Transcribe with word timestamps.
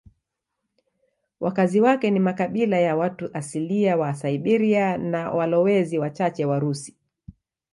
Wakazi 1.39 1.81
wake 1.81 2.11
ni 2.11 2.19
makabila 2.19 2.79
ya 2.79 2.95
watu 2.95 3.29
asilia 3.33 3.97
wa 3.97 4.13
Siberia 4.13 4.97
na 4.97 5.31
walowezi 5.31 5.99
wachache 5.99 6.45
Warusi. 6.45 6.95